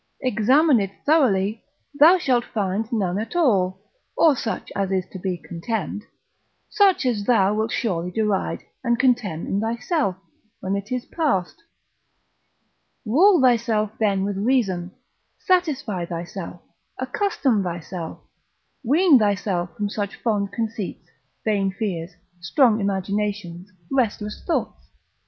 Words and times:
examine 0.21 0.79
it 0.79 0.89
thoroughly, 1.05 1.63
thou 1.93 2.17
shalt 2.17 2.43
find 2.43 2.91
none 2.91 3.19
at 3.19 3.35
all, 3.35 3.79
or 4.17 4.35
such 4.35 4.71
as 4.75 4.91
is 4.91 5.05
to 5.07 5.19
be 5.19 5.37
contemned; 5.37 6.03
such 6.67 7.05
as 7.05 7.23
thou 7.25 7.53
wilt 7.53 7.71
surely 7.71 8.09
deride, 8.09 8.63
and 8.83 8.97
contemn 8.97 9.45
in 9.45 9.61
thyself, 9.61 10.15
when 10.59 10.75
it 10.75 10.91
is 10.91 11.05
past. 11.05 11.61
Rule 13.05 13.39
thyself 13.39 13.91
then 13.99 14.23
with 14.23 14.37
reason, 14.39 14.89
satisfy 15.37 16.03
thyself, 16.03 16.61
accustom 16.97 17.61
thyself, 17.63 18.21
wean 18.83 19.19
thyself 19.19 19.69
from 19.77 19.87
such 19.87 20.15
fond 20.15 20.51
conceits, 20.51 21.07
vain 21.45 21.71
fears, 21.71 22.13
strong 22.39 22.79
imaginations, 22.81 23.71
restless 23.91 24.43
thoughts. 24.47 24.83